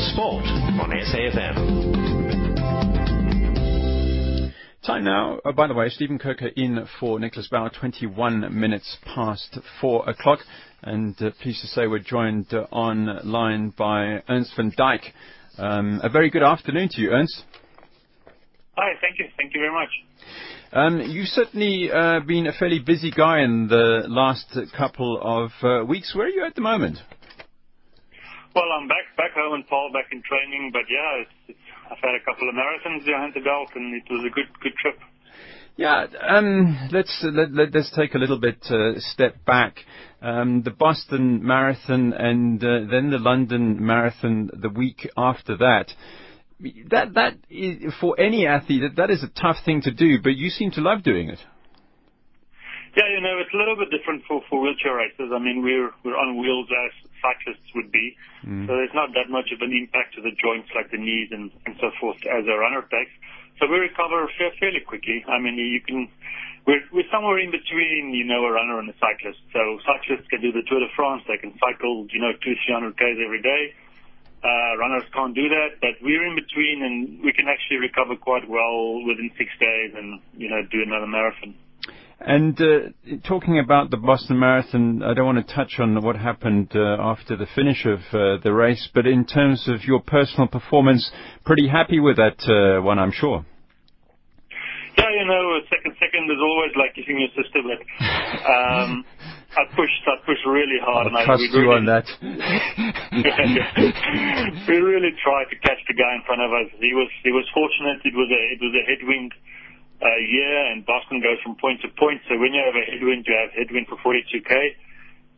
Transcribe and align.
Sport 0.00 0.46
on 0.80 0.90
SAFM. 0.90 1.90
Time 4.86 5.04
now. 5.04 5.40
Uh, 5.44 5.52
by 5.52 5.66
the 5.66 5.74
way, 5.74 5.90
Stephen 5.90 6.18
Kirker 6.18 6.50
in 6.56 6.86
for 6.98 7.20
Nicholas 7.20 7.48
Bauer, 7.48 7.68
21 7.68 8.58
minutes 8.58 8.96
past 9.04 9.58
4 9.82 10.08
o'clock. 10.08 10.38
And 10.82 11.14
uh, 11.20 11.30
pleased 11.42 11.60
to 11.60 11.66
say 11.66 11.86
we're 11.86 11.98
joined 11.98 12.54
uh, 12.54 12.62
online 12.70 13.74
by 13.76 14.22
Ernst 14.26 14.54
van 14.56 14.72
Dyk. 14.72 15.12
Um, 15.58 16.00
a 16.02 16.08
very 16.08 16.30
good 16.30 16.42
afternoon 16.42 16.88
to 16.92 17.02
you, 17.02 17.10
Ernst. 17.10 17.44
Hi, 18.76 18.92
thank 19.00 19.18
you. 19.18 19.26
Thank 19.36 19.54
you 19.54 19.60
very 19.60 19.72
much. 19.72 19.90
Um, 20.72 21.00
you've 21.10 21.28
certainly 21.28 21.90
uh, 21.90 22.20
been 22.20 22.46
a 22.46 22.52
fairly 22.52 22.78
busy 22.78 23.10
guy 23.10 23.40
in 23.40 23.66
the 23.66 24.04
last 24.06 24.56
couple 24.76 25.18
of 25.20 25.50
uh, 25.62 25.84
weeks. 25.84 26.14
Where 26.14 26.26
are 26.26 26.30
you 26.30 26.44
at 26.44 26.54
the 26.54 26.60
moment? 26.60 26.98
Well, 28.54 28.70
I'm 28.72 28.88
back 28.88 29.06
back 29.16 29.32
home 29.34 29.54
in 29.54 29.64
Paarl, 29.64 29.92
back 29.92 30.06
in 30.12 30.22
training. 30.22 30.70
But 30.72 30.82
yeah, 30.88 31.22
it's, 31.22 31.30
it's 31.48 31.66
I've 31.90 31.98
had 31.98 32.14
a 32.14 32.24
couple 32.24 32.48
of 32.48 32.54
marathons 32.54 33.04
behind 33.04 33.34
the 33.34 33.40
belt, 33.40 33.70
and 33.74 33.94
it 33.94 34.04
was 34.10 34.24
a 34.24 34.30
good 34.34 34.46
good 34.62 34.74
trip. 34.80 34.98
Yeah, 35.76 36.06
um, 36.28 36.88
let's 36.92 37.24
let, 37.24 37.52
let, 37.52 37.74
us 37.74 37.90
take 37.96 38.14
a 38.14 38.18
little 38.18 38.38
bit 38.38 38.58
uh, 38.70 38.98
step 38.98 39.44
back. 39.44 39.76
Um, 40.20 40.62
the 40.62 40.72
Boston 40.72 41.44
Marathon 41.44 42.12
and 42.12 42.62
uh, 42.62 42.80
then 42.90 43.10
the 43.10 43.18
London 43.18 43.84
Marathon 43.84 44.50
the 44.52 44.68
week 44.68 45.08
after 45.16 45.56
that. 45.56 45.86
That 46.90 47.14
that 47.14 47.34
is, 47.48 47.92
for 48.00 48.18
any 48.20 48.46
athlete 48.46 48.82
that, 48.82 48.96
that 48.96 49.10
is 49.10 49.24
a 49.24 49.32
tough 49.32 49.64
thing 49.64 49.80
to 49.82 49.90
do, 49.90 50.20
but 50.20 50.36
you 50.36 50.50
seem 50.50 50.70
to 50.72 50.80
love 50.80 51.02
doing 51.02 51.30
it. 51.30 51.40
Yeah, 52.96 53.06
you 53.06 53.22
know, 53.22 53.38
it's 53.38 53.54
a 53.54 53.56
little 53.56 53.78
bit 53.78 53.94
different 53.94 54.26
for, 54.26 54.42
for 54.50 54.58
wheelchair 54.58 54.98
racers. 54.98 55.30
I 55.30 55.38
mean, 55.38 55.62
we're 55.62 55.94
we're 56.04 56.18
on 56.18 56.36
wheels 56.36 56.66
as 56.68 56.92
cyclists 57.22 57.70
would 57.78 57.92
be, 57.92 58.16
mm. 58.44 58.66
so 58.66 58.74
there's 58.74 58.92
not 58.92 59.14
that 59.14 59.30
much 59.30 59.54
of 59.54 59.62
an 59.62 59.70
impact 59.70 60.18
to 60.18 60.20
the 60.20 60.34
joints 60.36 60.68
like 60.74 60.90
the 60.90 60.98
knees 60.98 61.30
and, 61.30 61.54
and 61.64 61.78
so 61.80 61.94
forth 62.00 62.18
as 62.26 62.44
a 62.44 62.56
runner 62.58 62.82
takes. 62.90 63.14
So 63.62 63.68
we 63.70 63.78
recover 63.78 64.26
fairly 64.36 64.80
quickly. 64.80 65.24
I 65.28 65.38
mean, 65.38 65.54
you 65.56 65.80
can 65.80 66.08
we're 66.66 66.82
we're 66.92 67.08
somewhere 67.14 67.38
in 67.38 67.54
between, 67.54 68.12
you 68.12 68.24
know, 68.24 68.44
a 68.44 68.52
runner 68.52 68.80
and 68.80 68.90
a 68.90 68.96
cyclist. 69.00 69.40
So 69.52 69.80
cyclists 69.86 70.28
can 70.28 70.42
do 70.42 70.52
the 70.52 70.66
Tour 70.68 70.80
de 70.80 70.90
France, 70.96 71.22
they 71.28 71.38
can 71.38 71.54
cycle, 71.56 72.04
you 72.10 72.20
know, 72.20 72.32
two 72.42 72.52
three 72.52 72.74
hundred 72.74 72.98
k's 72.98 73.16
every 73.22 73.40
day. 73.40 73.72
Uh, 74.42 74.76
runners 74.78 75.04
can't 75.12 75.34
do 75.34 75.48
that, 75.48 75.80
but 75.80 76.00
we're 76.00 76.26
in 76.26 76.34
between, 76.34 76.82
and 76.82 77.24
we 77.24 77.32
can 77.32 77.46
actually 77.46 77.76
recover 77.76 78.16
quite 78.16 78.48
well 78.48 79.04
within 79.06 79.30
six 79.36 79.50
days, 79.60 79.92
and 79.94 80.20
you 80.36 80.48
know, 80.48 80.62
do 80.72 80.82
another 80.82 81.06
marathon. 81.06 81.54
And 82.20 82.58
uh, 82.60 83.16
talking 83.26 83.58
about 83.58 83.90
the 83.90 83.96
Boston 83.96 84.38
Marathon, 84.38 85.02
I 85.02 85.14
don't 85.14 85.24
want 85.24 85.46
to 85.46 85.54
touch 85.54 85.76
on 85.78 86.02
what 86.02 86.16
happened 86.16 86.70
uh, 86.74 86.96
after 87.00 87.34
the 87.34 87.46
finish 87.54 87.86
of 87.86 88.00
uh, 88.12 88.36
the 88.42 88.52
race, 88.52 88.88
but 88.94 89.06
in 89.06 89.24
terms 89.24 89.68
of 89.68 89.84
your 89.84 90.00
personal 90.00 90.46
performance, 90.46 91.10
pretty 91.46 91.66
happy 91.66 91.98
with 91.98 92.16
that 92.16 92.40
uh, 92.44 92.82
one, 92.82 92.98
I'm 92.98 93.12
sure. 93.12 93.46
Yeah, 94.98 95.08
you 95.18 95.24
know, 95.24 95.60
second 95.70 95.96
second 95.98 96.24
is 96.30 96.36
always 96.42 96.72
like 96.76 96.94
kissing 96.94 97.20
your 97.20 97.30
sister, 97.32 97.60
but 97.64 97.80
um, 98.52 99.04
I 99.50 99.66
pushed, 99.74 100.06
I 100.06 100.14
pushed 100.22 100.46
really 100.46 100.78
hard, 100.78 101.10
I'll 101.10 101.12
and 101.16 101.26
trust 101.26 101.42
I 101.42 101.44
we 101.44 101.50
you 101.50 101.66
really, 101.66 101.82
on 101.82 101.90
that. 101.90 102.06
we 104.70 104.78
really 104.78 105.10
tried 105.18 105.50
to 105.50 105.58
catch 105.58 105.82
the 105.90 105.98
guy 105.98 106.14
in 106.14 106.22
front 106.22 106.38
of 106.38 106.54
us. 106.54 106.70
He 106.78 106.94
was 106.94 107.10
he 107.26 107.34
was 107.34 107.42
fortunate. 107.50 107.98
It 108.06 108.14
was 108.14 108.30
a 108.30 108.42
it 108.54 108.62
was 108.62 108.70
a 108.78 108.86
headwind 108.86 109.34
uh, 110.00 110.06
year, 110.22 110.70
and 110.70 110.86
Boston 110.86 111.18
goes 111.18 111.42
from 111.42 111.58
point 111.58 111.82
to 111.82 111.90
point. 111.98 112.22
So 112.30 112.38
when 112.38 112.54
you 112.54 112.62
have 112.62 112.78
a 112.78 112.86
headwind, 112.86 113.26
you 113.26 113.34
have 113.34 113.50
headwind 113.50 113.90
for 113.90 113.98
42k. 114.00 114.54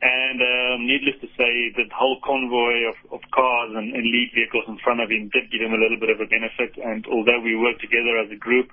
And 0.02 0.42
um, 0.42 0.83
needless 0.83 1.14
to 1.22 1.30
say, 1.38 1.70
the 1.78 1.86
whole 1.94 2.18
convoy 2.27 2.90
of, 2.90 2.98
of 3.14 3.22
cars 3.30 3.70
and, 3.70 3.94
and 3.94 4.02
lead 4.02 4.34
vehicles 4.34 4.66
in 4.66 4.74
front 4.83 4.98
of 4.98 5.14
him 5.14 5.30
did 5.30 5.46
give 5.46 5.62
him 5.62 5.70
a 5.70 5.78
little 5.78 5.94
bit 5.94 6.11
of 6.11 6.18
a 6.18 6.27
benefit. 6.27 6.74
And 6.74 7.06
although 7.06 7.39
we 7.39 7.55
worked 7.55 7.80
together 7.80 8.18
as 8.18 8.27
a 8.34 8.39
group, 8.39 8.67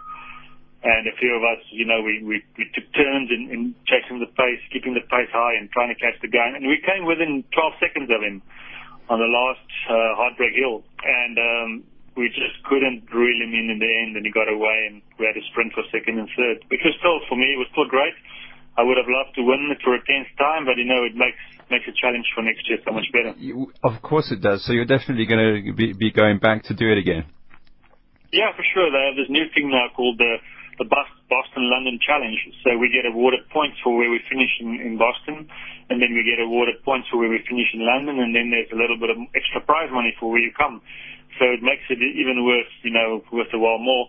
and 0.79 1.03
a 1.07 1.15
few 1.19 1.35
of 1.35 1.43
us, 1.43 1.59
you 1.75 1.83
know, 1.83 1.99
we, 1.99 2.23
we, 2.23 2.39
we 2.55 2.63
took 2.71 2.87
turns 2.95 3.27
in, 3.27 3.51
in 3.51 3.75
chasing 3.83 4.23
the 4.23 4.31
pace, 4.31 4.63
keeping 4.71 4.95
the 4.95 5.03
pace 5.11 5.27
high, 5.31 5.59
and 5.59 5.67
trying 5.75 5.91
to 5.91 5.99
catch 5.99 6.15
the 6.23 6.31
guy. 6.31 6.55
And 6.55 6.63
we 6.63 6.79
came 6.79 7.03
within 7.03 7.43
12 7.51 7.83
seconds 7.83 8.07
of 8.07 8.23
him 8.23 8.39
on 9.11 9.19
the 9.19 9.27
last 9.27 9.67
uh, 9.91 10.15
Heartbreak 10.15 10.55
Hill. 10.55 10.87
And 11.03 11.35
um, 11.35 11.69
we 12.15 12.31
just 12.31 12.63
couldn't 12.63 13.11
reel 13.11 13.39
him 13.43 13.51
in 13.51 13.75
in 13.75 13.79
the 13.79 13.91
end, 13.91 14.15
and 14.15 14.23
he 14.23 14.31
got 14.31 14.47
away, 14.47 14.87
and 14.87 15.03
we 15.19 15.27
had 15.27 15.35
to 15.35 15.43
sprint 15.51 15.75
for 15.75 15.83
second 15.91 16.15
and 16.15 16.31
third, 16.31 16.63
which 16.71 16.83
was 16.83 16.95
still, 16.99 17.19
for 17.27 17.35
me, 17.35 17.55
it 17.55 17.59
was 17.59 17.67
still 17.75 17.87
great. 17.87 18.15
I 18.79 18.83
would 18.83 18.95
have 18.95 19.11
loved 19.11 19.35
to 19.35 19.43
win 19.43 19.67
it 19.75 19.83
for 19.83 19.91
a 19.95 20.01
tenth 20.07 20.31
time, 20.39 20.63
but 20.63 20.79
you 20.79 20.87
know, 20.87 21.03
it 21.03 21.11
makes 21.11 21.39
makes 21.67 21.83
a 21.91 21.95
challenge 21.99 22.25
for 22.31 22.41
next 22.41 22.63
year 22.67 22.79
so 22.87 22.95
much 22.95 23.11
better. 23.11 23.35
You, 23.35 23.71
of 23.83 24.01
course 24.01 24.31
it 24.31 24.41
does. 24.41 24.63
So 24.65 24.71
you're 24.71 24.87
definitely 24.87 25.27
going 25.27 25.67
to 25.67 25.73
be, 25.73 25.93
be 25.93 26.11
going 26.11 26.39
back 26.39 26.63
to 26.71 26.73
do 26.73 26.87
it 26.87 26.97
again. 26.97 27.27
Yeah, 28.31 28.55
for 28.55 28.63
sure. 28.73 28.89
They 28.89 29.03
have 29.05 29.17
this 29.19 29.29
new 29.29 29.45
thing 29.53 29.69
now 29.69 29.91
called 29.93 30.17
the 30.17 30.37
the 30.79 30.87
Boston 30.87 31.67
London 31.67 31.99
Challenge. 31.99 32.39
So 32.63 32.79
we 32.79 32.87
get 32.87 33.03
awarded 33.03 33.43
points 33.51 33.77
for 33.83 33.93
where 33.99 34.09
we 34.09 34.23
finish 34.31 34.49
in, 34.63 34.79
in 34.79 34.97
Boston, 34.97 35.45
and 35.91 35.99
then 36.01 36.15
we 36.15 36.23
get 36.23 36.39
awarded 36.39 36.81
points 36.87 37.11
for 37.11 37.19
where 37.19 37.29
we 37.29 37.43
finish 37.43 37.67
in 37.75 37.83
London, 37.83 38.23
and 38.23 38.31
then 38.31 38.49
there's 38.49 38.71
a 38.71 38.79
little 38.79 38.97
bit 38.97 39.11
of 39.11 39.19
extra 39.35 39.59
prize 39.61 39.91
money 39.91 40.15
for 40.17 40.31
where 40.31 40.41
you 40.41 40.55
come. 40.55 40.81
So 41.37 41.45
it 41.51 41.61
makes 41.61 41.83
it 41.91 41.99
even 41.99 42.47
worth, 42.47 42.71
you 42.81 42.95
know, 42.95 43.21
worth 43.31 43.51
a 43.53 43.59
while 43.59 43.77
more. 43.77 44.07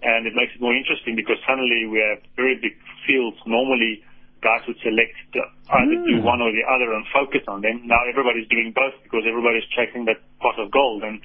And 0.00 0.24
it 0.24 0.32
makes 0.32 0.56
it 0.56 0.60
more 0.60 0.72
interesting 0.72 1.16
because 1.16 1.36
suddenly 1.44 1.84
we 1.84 2.00
have 2.00 2.24
very 2.36 2.56
big 2.56 2.72
fields. 3.04 3.36
Normally, 3.44 4.00
guys 4.40 4.64
would 4.64 4.80
select 4.80 5.12
either 5.36 5.96
mm. 6.00 6.08
do 6.08 6.16
hmm. 6.20 6.24
one 6.24 6.40
or 6.40 6.48
the 6.52 6.64
other 6.64 6.92
and 6.96 7.04
focus 7.12 7.44
on 7.48 7.60
them. 7.60 7.84
Now 7.84 8.00
everybody's 8.08 8.48
doing 8.48 8.72
both 8.72 8.96
because 9.04 9.28
everybody's 9.28 9.68
chasing 9.76 10.08
that 10.08 10.24
pot 10.40 10.56
of 10.56 10.72
gold 10.72 11.04
and 11.04 11.20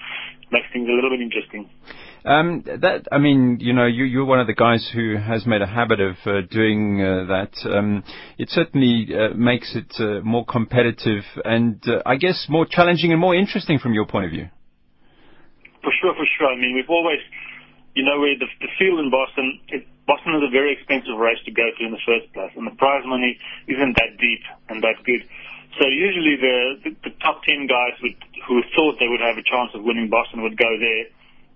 makes 0.52 0.68
things 0.76 0.88
a 0.88 0.92
little 0.92 1.10
bit 1.10 1.24
interesting. 1.24 1.72
Um, 2.26 2.64
that 2.66 3.06
I 3.12 3.20
mean, 3.20 3.60
you 3.62 3.72
know, 3.72 3.86
you, 3.86 4.04
you're 4.04 4.26
one 4.26 4.40
of 4.40 4.48
the 4.48 4.58
guys 4.58 4.90
who 4.92 5.16
has 5.16 5.46
made 5.46 5.62
a 5.62 5.68
habit 5.68 6.00
of 6.02 6.16
uh, 6.26 6.42
doing 6.50 6.98
uh, 6.98 7.30
that. 7.30 7.54
Um, 7.70 8.04
it 8.40 8.50
certainly 8.50 9.14
uh, 9.14 9.38
makes 9.38 9.78
it 9.78 9.94
uh, 10.02 10.26
more 10.26 10.44
competitive 10.44 11.22
and 11.46 11.78
uh, 11.88 12.02
I 12.04 12.16
guess 12.16 12.48
more 12.50 12.66
challenging 12.66 13.12
and 13.12 13.22
more 13.22 13.36
interesting 13.36 13.78
from 13.78 13.94
your 13.94 14.08
point 14.08 14.26
of 14.26 14.32
view. 14.32 14.50
For 15.84 15.94
sure, 16.02 16.18
for 16.18 16.26
sure. 16.26 16.50
I 16.50 16.58
mean, 16.58 16.74
we've 16.74 16.90
always, 16.90 17.22
you 17.94 18.04
know, 18.04 18.18
the, 18.18 18.50
the 18.58 18.74
field 18.80 19.06
in 19.06 19.12
Boston, 19.14 19.62
it, 19.70 19.86
Boston 20.08 20.34
is 20.34 20.42
a 20.42 20.50
very 20.50 20.74
expensive 20.74 21.14
race 21.22 21.38
to 21.46 21.52
go 21.52 21.70
to 21.78 21.82
in 21.86 21.94
the 21.94 22.02
first 22.10 22.34
place, 22.34 22.50
and 22.58 22.66
the 22.66 22.74
prize 22.74 23.06
money 23.06 23.38
isn't 23.70 23.94
that 24.02 24.18
deep 24.18 24.42
and 24.70 24.82
that 24.82 24.98
good. 25.06 25.22
So 25.78 25.86
usually 25.86 26.42
the, 26.42 26.90
the, 26.90 27.10
the 27.10 27.14
top 27.22 27.46
10 27.46 27.70
guys 27.70 27.94
would, 28.02 28.18
who 28.50 28.66
thought 28.74 28.98
they 28.98 29.10
would 29.10 29.22
have 29.22 29.38
a 29.38 29.46
chance 29.46 29.78
of 29.78 29.86
winning 29.86 30.10
Boston 30.10 30.42
would 30.42 30.58
go 30.58 30.74
there, 30.82 31.06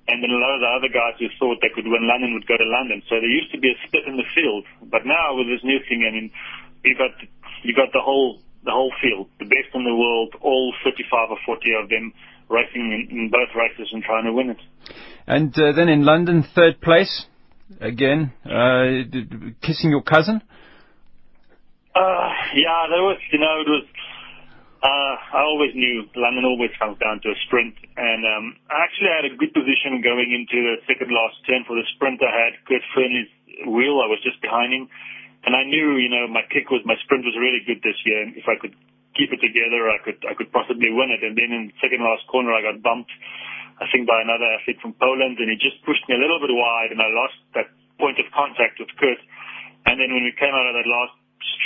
and 0.09 0.25
then 0.25 0.33
a 0.33 0.41
lot 0.41 0.57
of 0.57 0.61
the 0.61 0.71
other 0.73 0.91
guys 0.91 1.15
who 1.21 1.29
thought 1.37 1.61
they 1.61 1.69
could 1.69 1.85
win 1.85 2.09
London 2.09 2.33
would 2.33 2.49
go 2.49 2.57
to 2.57 2.65
London. 2.65 3.05
So 3.05 3.21
there 3.21 3.29
used 3.29 3.53
to 3.53 3.61
be 3.61 3.69
a 3.69 3.77
split 3.85 4.09
in 4.09 4.17
the 4.17 4.25
field, 4.33 4.65
but 4.89 5.05
now 5.05 5.37
with 5.37 5.47
this 5.47 5.61
new 5.63 5.79
thing, 5.85 6.03
I 6.03 6.11
mean, 6.11 6.31
you 6.83 6.97
got 6.97 7.13
you 7.63 7.75
got 7.75 7.93
the 7.93 8.01
whole 8.01 8.41
the 8.65 8.71
whole 8.71 8.91
field, 9.01 9.29
the 9.39 9.45
best 9.45 9.71
in 9.73 9.85
the 9.85 9.95
world, 9.95 10.35
all 10.41 10.73
35 10.83 11.31
or 11.31 11.37
40 11.45 11.73
of 11.83 11.89
them 11.89 12.11
racing 12.49 12.91
in, 12.91 13.07
in 13.09 13.29
both 13.29 13.49
races 13.55 13.87
and 13.93 14.03
trying 14.03 14.25
to 14.25 14.33
win 14.33 14.49
it. 14.49 14.59
And 15.27 15.53
uh, 15.57 15.71
then 15.71 15.87
in 15.87 16.03
London, 16.03 16.43
third 16.55 16.81
place 16.81 17.25
again, 17.79 18.33
uh, 18.45 19.05
kissing 19.61 19.91
your 19.91 20.01
cousin. 20.01 20.41
Uh, 21.95 22.29
yeah, 22.55 22.89
there 22.89 23.03
was, 23.03 23.17
you 23.31 23.39
know, 23.39 23.61
it 23.61 23.69
was. 23.69 23.85
Uh, 24.79 25.15
I 25.35 25.43
always 25.43 25.75
knew 25.75 26.07
London 26.15 26.47
always 26.47 26.71
comes 26.79 26.95
down 27.03 27.19
to 27.19 27.27
a 27.27 27.37
sprint, 27.43 27.75
and 27.99 28.23
um, 28.23 28.55
I 28.71 28.87
actually 28.87 29.11
had 29.11 29.27
a 29.27 29.35
good 29.35 29.51
position 29.51 29.99
going 29.99 30.31
into 30.31 30.55
the 30.55 30.79
second 30.87 31.11
last 31.11 31.35
turn 31.43 31.67
for 31.67 31.75
the 31.75 31.83
sprint. 31.99 32.23
I 32.23 32.31
had 32.31 32.55
Kurt 32.63 32.79
Fearnley's 32.95 33.27
wheel; 33.67 33.99
I 33.99 34.07
was 34.07 34.23
just 34.23 34.39
behind 34.39 34.71
him, 34.71 34.87
and 35.43 35.51
I 35.51 35.67
knew, 35.67 35.99
you 35.99 36.07
know, 36.07 36.31
my 36.31 36.47
kick 36.47 36.71
was 36.71 36.79
my 36.87 36.95
sprint 37.03 37.27
was 37.27 37.35
really 37.35 37.59
good 37.67 37.83
this 37.83 37.99
year. 38.07 38.23
And 38.23 38.39
if 38.39 38.47
I 38.47 38.55
could 38.55 38.71
keep 39.19 39.35
it 39.35 39.43
together, 39.43 39.91
I 39.91 39.99
could 39.99 40.23
I 40.23 40.31
could 40.31 40.47
possibly 40.55 40.95
win 40.95 41.11
it. 41.11 41.27
And 41.27 41.35
then 41.35 41.51
in 41.51 41.63
the 41.75 41.77
second 41.83 41.99
last 41.99 42.23
corner, 42.31 42.55
I 42.55 42.63
got 42.63 42.79
bumped, 42.79 43.11
I 43.83 43.85
think 43.91 44.07
by 44.07 44.23
another 44.23 44.47
athlete 44.47 44.79
from 44.79 44.95
Poland, 44.95 45.43
and 45.43 45.51
he 45.51 45.59
just 45.59 45.83
pushed 45.83 46.07
me 46.07 46.15
a 46.15 46.23
little 46.23 46.39
bit 46.39 46.55
wide, 46.55 46.95
and 46.95 47.03
I 47.03 47.11
lost 47.11 47.35
that 47.51 47.67
point 47.99 48.15
of 48.15 48.31
contact 48.31 48.79
with 48.79 48.95
Kurt. 48.95 49.19
And 49.91 49.99
then 49.99 50.07
when 50.15 50.23
we 50.23 50.31
came 50.39 50.55
out 50.55 50.71
of 50.71 50.75
that 50.79 50.87
last 50.87 51.19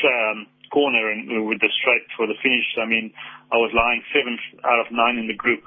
um, 0.04 0.38
corner 0.84 1.16
and 1.16 1.48
with 1.48 1.64
the 1.64 1.72
straight 1.80 2.04
for 2.20 2.28
the 2.28 2.36
finish, 2.44 2.68
I 2.76 2.84
mean, 2.84 3.16
I 3.56 3.56
was 3.56 3.72
lying 3.72 4.04
seventh 4.12 4.44
out 4.68 4.84
of 4.84 4.92
nine 4.92 5.16
in 5.16 5.32
the 5.32 5.40
group. 5.40 5.64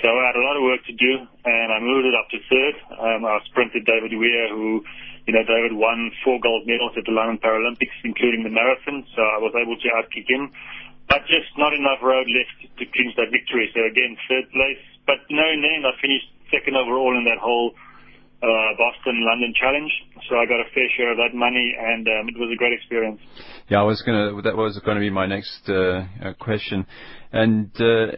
So 0.00 0.08
I 0.08 0.32
had 0.32 0.40
a 0.40 0.44
lot 0.46 0.56
of 0.56 0.64
work 0.64 0.80
to 0.88 0.94
do, 0.96 1.12
and 1.44 1.68
I 1.68 1.82
moved 1.84 2.08
it 2.08 2.16
up 2.16 2.32
to 2.32 2.38
third. 2.48 2.74
Um, 2.96 3.28
I 3.28 3.44
sprinted 3.50 3.84
David 3.84 4.16
Weir, 4.16 4.48
who, 4.48 4.80
you 5.26 5.36
know, 5.36 5.44
David 5.44 5.74
won 5.76 6.14
four 6.24 6.40
gold 6.40 6.64
medals 6.64 6.96
at 6.96 7.04
the 7.04 7.12
London 7.12 7.36
Paralympics, 7.42 7.98
including 8.06 8.46
the 8.46 8.54
marathon. 8.54 9.04
So 9.12 9.20
I 9.20 9.36
was 9.42 9.52
able 9.58 9.76
to 9.76 9.88
outkick 10.00 10.30
him 10.30 10.54
but 11.08 11.24
just 11.24 11.48
not 11.56 11.72
enough 11.72 12.04
road 12.04 12.28
left 12.28 12.52
to 12.76 12.84
clinch 12.84 13.16
that 13.16 13.32
victory. 13.32 13.72
So 13.72 13.80
again, 13.80 14.16
third 14.28 14.44
place. 14.52 14.80
But 15.08 15.24
no, 15.32 15.40
then 15.40 15.80
I 15.88 15.96
finished 16.04 16.28
second 16.52 16.76
overall 16.76 17.16
in 17.16 17.24
that 17.24 17.40
whole 17.40 17.72
uh, 18.42 18.46
Boston 18.78 19.24
London 19.24 19.52
Challenge. 19.58 19.90
So 20.28 20.36
I 20.36 20.46
got 20.46 20.60
a 20.60 20.68
fair 20.74 20.88
share 20.96 21.12
of 21.12 21.18
that 21.18 21.36
money, 21.36 21.74
and 21.78 22.06
um, 22.06 22.28
it 22.28 22.38
was 22.38 22.50
a 22.52 22.56
great 22.56 22.72
experience. 22.72 23.20
Yeah, 23.68 23.80
I 23.80 23.84
was 23.84 24.02
gonna. 24.02 24.40
That 24.42 24.56
was 24.56 24.78
going 24.84 24.96
to 24.96 25.00
be 25.00 25.10
my 25.10 25.26
next 25.26 25.68
uh, 25.68 26.04
uh, 26.22 26.32
question, 26.38 26.86
and 27.32 27.70
uh, 27.80 28.16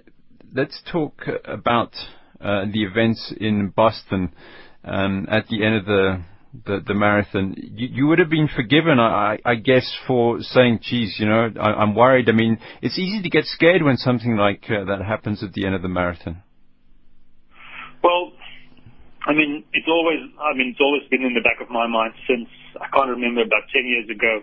let's 0.54 0.82
talk 0.90 1.22
about 1.44 1.94
uh, 2.40 2.64
the 2.72 2.84
events 2.84 3.32
in 3.40 3.72
Boston 3.74 4.32
um, 4.84 5.26
at 5.30 5.46
the 5.48 5.64
end 5.64 5.76
of 5.76 5.84
the 5.86 6.22
the, 6.66 6.80
the 6.86 6.94
marathon. 6.94 7.54
You, 7.56 7.88
you, 7.90 8.06
would 8.08 8.18
have 8.18 8.30
been 8.30 8.48
forgiven, 8.48 8.98
I, 8.98 9.38
I, 9.44 9.54
guess, 9.54 9.96
for 10.06 10.40
saying, 10.40 10.80
"Geez, 10.82 11.16
you 11.18 11.26
know, 11.26 11.50
I, 11.60 11.82
am 11.82 11.94
worried." 11.94 12.28
I 12.28 12.32
mean, 12.32 12.58
it's 12.82 12.98
easy 12.98 13.22
to 13.22 13.30
get 13.30 13.44
scared 13.44 13.82
when 13.82 13.96
something 13.96 14.36
like 14.36 14.64
uh, 14.68 14.84
that 14.84 15.02
happens 15.02 15.42
at 15.42 15.52
the 15.52 15.64
end 15.64 15.74
of 15.74 15.82
the 15.82 15.88
marathon. 15.88 16.42
I 19.30 19.32
mean, 19.32 19.62
it's 19.70 19.86
always, 19.86 20.18
I 20.42 20.58
mean, 20.58 20.74
it's 20.74 20.82
always 20.82 21.06
been 21.06 21.22
in 21.22 21.38
the 21.38 21.46
back 21.46 21.62
of 21.62 21.70
my 21.70 21.86
mind 21.86 22.18
since 22.26 22.50
I 22.74 22.90
can't 22.90 23.14
remember 23.14 23.46
about 23.46 23.62
10 23.70 23.86
years 23.86 24.10
ago. 24.10 24.42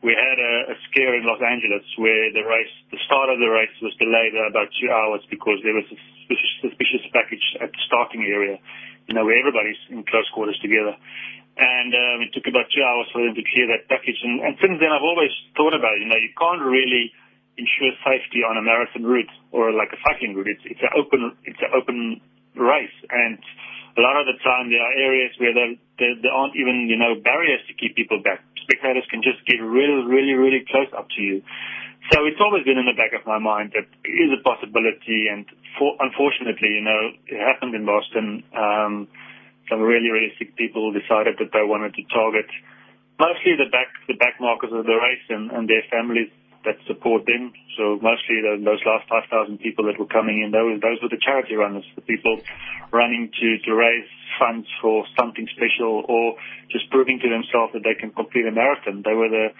We 0.00 0.16
had 0.16 0.40
a, 0.40 0.72
a 0.72 0.76
scare 0.88 1.12
in 1.12 1.28
Los 1.28 1.44
Angeles 1.44 1.84
where 2.00 2.32
the 2.32 2.40
race, 2.40 2.72
the 2.88 2.96
start 3.04 3.28
of 3.28 3.36
the 3.36 3.52
race 3.52 3.76
was 3.84 3.92
delayed 4.00 4.32
about 4.32 4.72
two 4.80 4.88
hours 4.88 5.20
because 5.28 5.60
there 5.60 5.76
was 5.76 5.84
a 5.92 5.98
suspicious, 6.00 6.52
suspicious 6.64 7.04
package 7.12 7.44
at 7.60 7.68
the 7.68 7.82
starting 7.84 8.24
area, 8.24 8.56
you 9.04 9.12
know, 9.12 9.28
where 9.28 9.36
everybody's 9.36 9.76
in 9.92 10.00
close 10.08 10.24
quarters 10.32 10.56
together. 10.64 10.96
And 11.60 11.92
um, 11.92 12.24
it 12.24 12.32
took 12.32 12.48
about 12.48 12.72
two 12.72 12.80
hours 12.80 13.12
for 13.12 13.20
them 13.20 13.36
to 13.36 13.44
clear 13.44 13.68
that 13.76 13.92
package. 13.92 14.24
And, 14.24 14.40
and 14.40 14.56
since 14.56 14.80
then, 14.80 14.88
I've 14.88 15.04
always 15.04 15.36
thought 15.52 15.76
about 15.76 16.00
it. 16.00 16.04
You 16.04 16.08
know, 16.08 16.16
you 16.16 16.32
can't 16.32 16.64
really 16.64 17.12
ensure 17.60 17.92
safety 18.00 18.40
on 18.40 18.56
a 18.56 18.64
marathon 18.64 19.04
route 19.04 19.28
or 19.52 19.68
like 19.76 19.92
a 19.92 20.00
cycling 20.00 20.32
route. 20.32 20.48
It's, 20.48 20.64
it's 20.64 20.80
an 20.80 20.96
open, 20.96 21.36
it's 21.44 21.60
an 21.60 21.76
open 21.76 22.24
race, 22.56 22.96
and 23.12 23.36
a 23.96 24.00
lot 24.02 24.18
of 24.18 24.26
the 24.26 24.36
time 24.42 24.70
there 24.70 24.82
are 24.82 24.94
areas 24.98 25.30
where 25.38 25.54
there, 25.54 25.72
there, 25.98 26.14
there 26.22 26.34
aren't 26.34 26.56
even, 26.58 26.90
you 26.90 26.98
know, 26.98 27.14
barriers 27.14 27.62
to 27.70 27.74
keep 27.74 27.94
people 27.94 28.18
back. 28.18 28.42
Spectators 28.66 29.06
can 29.10 29.22
just 29.22 29.44
get 29.46 29.62
really, 29.62 30.02
really, 30.06 30.34
really 30.34 30.66
close 30.66 30.90
up 30.96 31.06
to 31.14 31.20
you. 31.22 31.42
So 32.12 32.26
it's 32.26 32.40
always 32.40 32.64
been 32.64 32.76
in 32.76 32.84
the 32.84 32.98
back 32.98 33.16
of 33.16 33.24
my 33.24 33.38
mind 33.38 33.72
that 33.72 33.88
it 34.04 34.12
is 34.12 34.30
a 34.34 34.40
possibility, 34.44 35.30
and 35.30 35.46
for, 35.78 35.96
unfortunately, 36.00 36.76
you 36.76 36.84
know, 36.84 37.16
it 37.26 37.40
happened 37.40 37.72
in 37.72 37.86
Boston. 37.86 38.44
Um, 38.52 39.08
some 39.70 39.80
really, 39.80 40.10
really 40.12 40.32
sick 40.36 40.56
people 40.56 40.92
decided 40.92 41.40
that 41.40 41.48
they 41.52 41.64
wanted 41.64 41.94
to 41.96 42.04
target 42.12 42.44
mostly 43.18 43.56
the 43.56 43.70
back, 43.70 43.88
the 44.08 44.18
back 44.20 44.36
markers 44.40 44.72
of 44.72 44.84
the 44.84 44.96
race 44.96 45.24
and, 45.30 45.50
and 45.50 45.68
their 45.68 45.82
families 45.90 46.28
that 46.64 46.80
support 46.86 47.26
them. 47.26 47.52
So 47.76 48.00
mostly 48.00 48.40
the, 48.40 48.60
those 48.60 48.80
last 48.84 49.08
5,000 49.08 49.58
people 49.60 49.86
that 49.86 50.00
were 50.00 50.08
coming 50.08 50.42
in, 50.42 50.50
those, 50.50 50.80
those 50.80 50.98
were 51.02 51.12
the 51.12 51.20
charity 51.20 51.54
runners, 51.54 51.84
the 51.94 52.02
people 52.02 52.40
running 52.92 53.30
to, 53.30 53.48
to 53.68 53.70
raise 53.74 54.08
funds 54.38 54.66
for 54.80 55.04
something 55.18 55.46
special 55.54 56.04
or 56.08 56.36
just 56.70 56.90
proving 56.90 57.20
to 57.20 57.28
themselves 57.28 57.72
that 57.72 57.84
they 57.84 57.94
can 57.94 58.10
complete 58.10 58.46
a 58.46 58.52
marathon. 58.52 59.02
They 59.04 59.14
were 59.14 59.28
the 59.28 59.54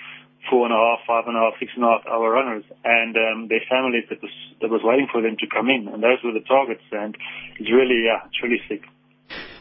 four 0.51 0.67
and 0.67 0.75
a 0.75 0.81
half, 0.81 1.01
five 1.07 1.25
and 1.27 1.37
a 1.37 1.41
half, 1.41 1.57
six 1.61 1.73
and 1.77 1.85
a 1.85 1.89
half 1.89 2.05
hour 2.07 2.31
runners 2.31 2.65
and 2.85 3.17
um, 3.17 3.39
their 3.49 3.65
families 3.69 4.05
that 4.11 4.21
was, 4.21 4.35
that 4.61 4.71
was 4.71 4.81
waiting 4.85 5.09
for 5.13 5.23
them 5.23 5.37
to 5.41 5.47
come 5.49 5.69
in. 5.71 5.89
And 5.89 6.03
those 6.03 6.21
were 6.25 6.33
the 6.33 6.45
targets. 6.45 6.85
And 6.93 7.17
it's 7.61 7.71
really, 7.71 8.05
yeah, 8.05 8.25
it's 8.29 8.41
really 8.43 8.61
sick. 8.69 8.85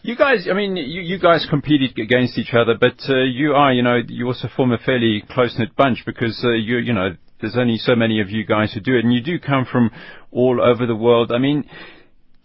You 0.04 0.18
guys, 0.18 0.48
I 0.52 0.54
mean, 0.54 0.76
you, 0.76 1.02
you 1.02 1.18
guys 1.18 1.48
competed 1.50 1.98
against 1.98 2.38
each 2.38 2.54
other, 2.54 2.76
but 2.78 3.00
uh, 3.08 3.24
you 3.24 3.54
are, 3.54 3.72
you 3.72 3.82
know, 3.82 4.00
you 4.06 4.28
also 4.28 4.50
form 4.54 4.74
a 4.74 4.78
fairly 4.78 5.24
close 5.32 5.56
knit 5.58 5.74
bunch 5.78 6.04
because 6.06 6.44
uh, 6.44 6.52
you, 6.52 6.78
you 6.80 6.92
know, 6.92 7.16
there's 7.44 7.58
only 7.58 7.78
so 7.78 7.96
many 7.96 8.22
of 8.22 8.30
you 8.30 8.46
guys 8.46 8.72
who 8.72 8.80
do 8.80 8.96
it, 8.96 9.04
and 9.04 9.14
you 9.14 9.22
do 9.22 9.38
come 9.38 9.66
from 9.70 9.92
all 10.32 10.64
over 10.64 10.88
the 10.88 10.96
world. 10.96 11.32
I 11.32 11.40
mean, 11.40 11.68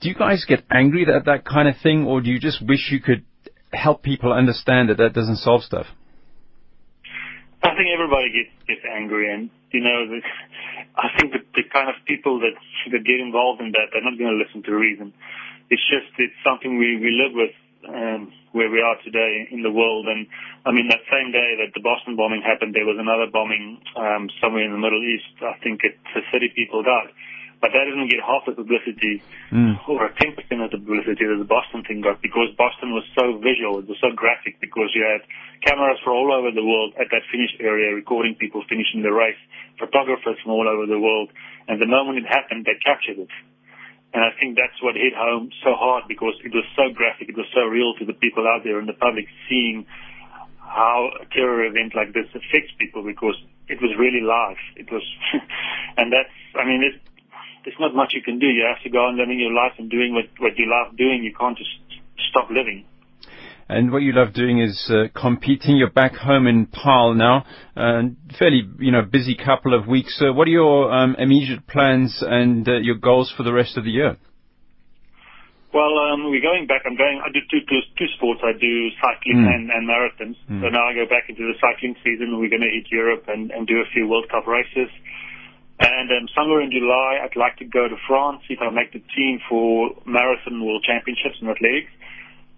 do 0.00 0.09
you 0.09 0.15
guys 0.15 0.45
get 0.47 0.65
angry 0.71 1.06
at 1.06 1.25
that 1.27 1.45
kind 1.47 1.69
of 1.69 1.77
thing, 1.83 2.05
or 2.05 2.21
do 2.21 2.29
you 2.31 2.41
just 2.41 2.59
wish 2.67 2.91
you 2.91 3.00
could 3.00 3.25
help 3.73 4.03
people 4.03 4.33
understand 4.33 4.91
that 4.91 4.99
that 4.99 5.15
doesn't 5.15 5.37
solve 5.37 5.62
stuff? 5.62 5.87
I 7.62 7.71
think 7.79 7.95
everybody 7.95 8.31
gets 8.35 8.50
gets 8.67 8.83
angry, 8.87 9.33
and 9.33 9.50
you 9.71 9.81
know, 9.81 10.06
the, 10.06 10.19
I 10.99 11.15
think 11.19 11.33
that 11.33 11.47
the 11.55 11.62
kind 11.73 11.89
of 11.89 11.95
people 12.06 12.41
that 12.41 12.59
that 12.91 13.03
get 13.06 13.21
involved 13.23 13.61
in 13.61 13.71
that, 13.73 13.95
they're 13.95 14.03
not 14.03 14.19
going 14.19 14.35
to 14.35 14.39
listen 14.39 14.62
to 14.67 14.75
reason. 14.75 15.15
It's 15.71 15.83
just 15.87 16.11
it's 16.19 16.35
something 16.43 16.79
we 16.79 16.99
we 16.99 17.15
live 17.15 17.35
with 17.35 17.55
um, 17.87 18.33
where 18.53 18.71
we 18.71 18.81
are 18.81 18.97
today 19.05 19.49
in 19.51 19.63
the 19.63 19.71
world. 19.71 20.07
And 20.09 20.27
I 20.67 20.73
mean, 20.73 20.89
that 20.89 21.05
same 21.07 21.31
day 21.31 21.63
that 21.63 21.75
the 21.75 21.85
Boston 21.85 22.17
bombing 22.17 22.43
happened, 22.43 22.75
there 22.75 22.89
was 22.89 22.99
another 22.99 23.31
bombing 23.31 23.81
um, 23.95 24.29
somewhere 24.41 24.65
in 24.65 24.73
the 24.73 24.83
Middle 24.83 25.03
East. 25.05 25.39
I 25.43 25.55
think 25.63 25.85
it, 25.85 25.99
30 26.33 26.51
people 26.57 26.83
died. 26.83 27.15
But 27.59 27.75
that 27.75 27.91
doesn't 27.91 28.07
get 28.07 28.23
half 28.23 28.47
the 28.47 28.55
publicity 28.55 29.19
mm. 29.51 29.75
or 29.91 30.15
10% 30.15 30.39
of 30.63 30.71
the 30.71 30.79
publicity 30.79 31.27
that 31.27 31.43
the 31.43 31.51
Boston 31.51 31.83
thing 31.83 32.07
got 32.07 32.23
because 32.23 32.55
Boston 32.55 32.95
was 32.95 33.03
so 33.19 33.35
visual, 33.43 33.83
it 33.83 33.91
was 33.91 33.99
so 33.99 34.15
graphic 34.15 34.63
because 34.63 34.95
you 34.95 35.03
had 35.03 35.27
cameras 35.67 35.99
from 36.07 36.15
all 36.15 36.31
over 36.31 36.55
the 36.55 36.63
world 36.63 36.95
at 37.03 37.11
that 37.11 37.27
finish 37.35 37.51
area 37.59 37.91
recording 37.91 38.39
people 38.39 38.63
finishing 38.71 39.03
the 39.03 39.11
race, 39.11 39.39
photographers 39.75 40.39
from 40.39 40.55
all 40.55 40.71
over 40.71 40.87
the 40.87 41.03
world. 41.03 41.35
And 41.67 41.83
the 41.83 41.91
moment 41.91 42.23
it 42.23 42.31
happened, 42.31 42.63
they 42.63 42.79
captured 42.79 43.27
it. 43.27 43.33
And 44.15 44.25
I 44.25 44.33
think 44.41 44.57
that's 44.57 44.81
what 44.83 44.97
hit 44.97 45.13
home 45.15 45.51
so 45.63 45.75
hard 45.77 46.05
because 46.09 46.35
it 46.45 46.53
was 46.55 46.65
so 46.75 46.89
graphic, 46.95 47.29
it 47.29 47.37
was 47.37 47.47
so 47.53 47.69
real 47.69 47.93
to 48.01 48.05
the 48.05 48.15
people 48.17 48.49
out 48.49 48.65
there 48.65 48.81
in 48.81 48.87
the 48.87 48.97
public 48.97 49.27
seeing 49.49 49.85
how 50.57 51.11
a 51.21 51.25
terror 51.33 51.65
event 51.65 51.95
like 51.95 52.13
this 52.13 52.29
affects 52.33 52.73
people 52.79 53.05
because 53.05 53.37
it 53.69 53.81
was 53.81 53.93
really 53.99 54.25
live. 54.25 54.57
It 54.77 54.91
was, 54.91 55.05
and 55.97 56.13
that's, 56.13 56.33
I 56.57 56.65
mean, 56.65 56.81
there's 57.65 57.81
not 57.81 57.95
much 57.95 58.13
you 58.15 58.23
can 58.23 58.39
do. 58.39 58.47
You 58.47 58.65
have 58.65 58.83
to 58.83 58.91
go 58.91 59.05
on 59.13 59.19
living 59.19 59.39
your 59.39 59.53
life 59.53 59.77
and 59.77 59.91
doing 59.91 60.15
what, 60.15 60.29
what 60.39 60.57
you 60.57 60.65
love 60.69 60.97
doing. 60.97 61.23
You 61.23 61.35
can't 61.37 61.57
just 61.57 61.71
stop 62.31 62.49
living. 62.49 62.88
And 63.69 63.93
what 63.93 64.00
you 64.00 64.12
love 64.12 64.32
doing 64.32 64.61
is 64.61 64.91
uh, 64.91 65.09
competing. 65.12 65.76
You're 65.76 65.91
back 65.91 66.15
home 66.15 66.47
in 66.47 66.67
Paarl 66.67 67.15
now, 67.15 67.44
uh, 67.76 68.00
fairly 68.38 68.62
you 68.79 68.91
know 68.91 69.03
busy 69.03 69.37
couple 69.37 69.75
of 69.75 69.87
weeks. 69.87 70.17
So 70.19 70.32
what 70.32 70.49
are 70.49 70.50
your 70.50 70.91
um, 70.91 71.17
immediate 71.19 71.67
plans 71.67 72.25
and 72.25 72.67
uh, 72.67 72.81
your 72.81 72.97
goals 72.97 73.32
for 73.37 73.43
the 73.43 73.53
rest 73.53 73.76
of 73.76 73.85
the 73.85 73.91
year? 73.91 74.17
Well, 75.69 76.00
um, 76.00 76.32
we're 76.32 76.41
going 76.41 76.65
back. 76.65 76.88
I'm 76.88 76.97
going. 76.97 77.20
I 77.20 77.29
do 77.29 77.44
two, 77.53 77.61
two, 77.69 77.85
two 78.00 78.09
sports. 78.17 78.41
I 78.41 78.56
do 78.56 78.88
cycling 79.05 79.44
mm. 79.44 79.53
and, 79.53 79.69
and 79.69 79.85
marathons. 79.85 80.41
Mm. 80.49 80.64
So 80.64 80.73
now 80.73 80.88
I 80.88 80.97
go 80.97 81.05
back 81.05 81.29
into 81.29 81.44
the 81.44 81.53
cycling 81.61 81.93
season. 82.00 82.41
We're 82.41 82.49
going 82.49 82.64
to 82.64 82.73
hit 82.73 82.88
Europe 82.88 83.29
and, 83.29 83.53
and 83.53 83.69
do 83.69 83.85
a 83.85 83.88
few 83.93 84.09
World 84.09 84.32
Cup 84.32 84.49
races. 84.49 84.88
And 85.79 86.09
um, 86.11 86.26
somewhere 86.35 86.64
in 86.64 86.73
July, 86.73 87.21
I'd 87.21 87.37
like 87.37 87.61
to 87.61 87.69
go 87.69 87.87
to 87.87 87.94
France, 88.09 88.43
see 88.49 88.56
if 88.56 88.64
I 88.64 88.73
make 88.73 88.97
the 88.97 89.05
team 89.14 89.44
for 89.44 89.93
marathon 90.09 90.64
world 90.64 90.82
championships 90.88 91.37
in 91.44 91.53
athletics. 91.53 91.93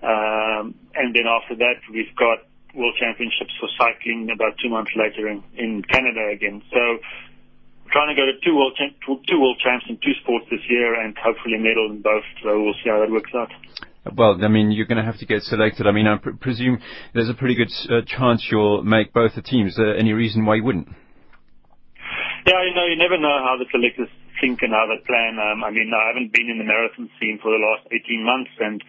Um, 0.02 0.74
and 0.94 1.14
then 1.14 1.28
after 1.28 1.56
that, 1.56 1.80
we've 1.92 2.14
got 2.16 2.48
World 2.74 2.94
Championships 2.98 3.52
for 3.60 3.68
cycling 3.76 4.30
about 4.32 4.56
two 4.62 4.70
months 4.70 4.92
later 4.96 5.28
in, 5.28 5.42
in 5.56 5.82
Canada 5.82 6.30
again. 6.32 6.62
So 6.72 6.80
we're 7.84 7.92
trying 7.92 8.14
to 8.14 8.18
go 8.18 8.24
to 8.24 8.36
two 8.44 8.56
world, 8.56 8.76
champ, 8.78 8.96
two 9.04 9.40
world 9.40 9.60
champs 9.62 9.86
in 9.88 9.98
two 9.98 10.14
sports 10.22 10.46
this 10.50 10.60
year 10.68 10.94
and 10.94 11.16
hopefully 11.18 11.58
medal 11.58 11.90
in 11.90 12.02
both. 12.02 12.24
So 12.42 12.62
we'll 12.62 12.78
see 12.84 12.90
how 12.90 13.00
that 13.00 13.10
works 13.10 13.30
out. 13.34 13.50
Well, 14.16 14.42
I 14.42 14.48
mean, 14.48 14.70
you're 14.70 14.86
going 14.86 14.98
to 14.98 15.04
have 15.04 15.18
to 15.18 15.26
get 15.26 15.42
selected. 15.42 15.86
I 15.86 15.92
mean, 15.92 16.06
I 16.06 16.16
pr- 16.16 16.30
presume 16.40 16.80
there's 17.12 17.28
a 17.28 17.34
pretty 17.34 17.54
good 17.54 17.70
uh, 17.90 18.00
chance 18.06 18.48
you'll 18.50 18.82
make 18.82 19.12
both 19.12 19.34
the 19.34 19.42
teams. 19.42 19.78
Uh, 19.78 19.92
any 19.98 20.12
reason 20.12 20.46
why 20.46 20.54
you 20.56 20.64
wouldn't? 20.64 20.88
Yeah, 22.46 22.64
you 22.64 22.74
know, 22.74 22.86
you 22.86 22.96
never 22.96 23.18
know 23.18 23.28
how 23.44 23.56
the 23.58 23.66
selectors 23.70 24.08
think 24.40 24.60
they 24.60 24.68
plan. 25.06 25.38
Um, 25.38 25.62
I 25.62 25.70
mean, 25.70 25.92
I 25.92 26.08
haven't 26.08 26.32
been 26.32 26.50
in 26.50 26.58
the 26.58 26.64
marathon 26.64 27.08
scene 27.20 27.38
for 27.38 27.52
the 27.52 27.60
last 27.60 27.86
18 27.92 28.24
months, 28.24 28.50
and 28.58 28.82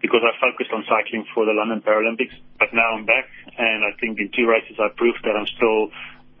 because 0.00 0.22
I 0.22 0.32
focused 0.38 0.70
on 0.70 0.84
cycling 0.86 1.26
for 1.34 1.44
the 1.44 1.52
London 1.52 1.82
Paralympics. 1.82 2.36
But 2.58 2.70
now 2.72 2.94
I'm 2.94 3.04
back, 3.04 3.26
and 3.56 3.84
I 3.84 3.96
think 3.98 4.20
in 4.20 4.30
two 4.30 4.46
races 4.46 4.76
I 4.78 4.92
proved 4.96 5.18
that 5.24 5.34
I'm 5.34 5.48
still 5.56 5.90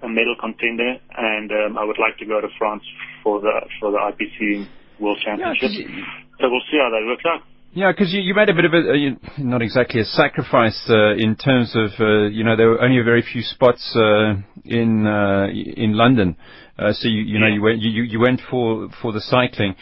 a 0.02 0.08
medal 0.08 0.36
contender, 0.38 1.00
and 1.16 1.50
um, 1.50 1.72
I 1.78 1.84
would 1.84 1.98
like 1.98 2.18
to 2.18 2.26
go 2.26 2.40
to 2.40 2.48
France 2.58 2.84
for 3.24 3.40
the 3.40 3.66
for 3.80 3.90
the 3.90 3.98
IPC 3.98 4.68
World 5.00 5.18
Championship. 5.24 5.72
Yeah, 5.74 6.06
so 6.38 6.50
we'll 6.50 6.66
see 6.70 6.78
how 6.78 6.90
that 6.90 7.02
works 7.06 7.26
out. 7.26 7.42
Yeah, 7.72 7.92
because 7.92 8.12
you, 8.12 8.20
you 8.20 8.34
made 8.34 8.48
a 8.48 8.54
bit 8.54 8.64
of 8.64 8.72
a, 8.74 8.78
uh, 8.78 9.10
not 9.38 9.62
exactly 9.62 10.00
a 10.00 10.04
sacrifice 10.04 10.80
uh, 10.88 11.14
in 11.16 11.36
terms 11.36 11.76
of, 11.76 11.90
uh, 12.00 12.22
you 12.28 12.42
know, 12.42 12.56
there 12.56 12.68
were 12.70 12.80
only 12.82 12.98
a 12.98 13.04
very 13.04 13.22
few 13.22 13.42
spots 13.42 13.94
uh, 13.94 14.34
in 14.64 15.06
uh, 15.06 15.46
in 15.52 15.92
London, 15.92 16.36
uh, 16.78 16.92
so 16.92 17.08
you, 17.08 17.22
you 17.22 17.38
know, 17.38 17.46
you 17.46 17.62
went 17.62 17.80
you, 17.80 18.02
you 18.02 18.20
went 18.20 18.40
for 18.50 18.88
for 19.02 19.12
the 19.12 19.20
cycling. 19.20 19.76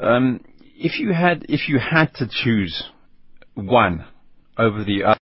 Um, 0.00 0.40
if 0.76 1.00
you 1.00 1.12
had 1.12 1.44
if 1.48 1.68
you 1.68 1.78
had 1.80 2.14
to 2.16 2.28
choose 2.30 2.84
one 3.54 4.04
over 4.56 4.84
the 4.84 5.04
other. 5.04 5.20